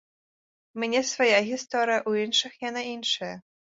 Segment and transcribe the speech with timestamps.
[0.77, 3.35] У мяне свая гісторыя, у іншых яна іншая.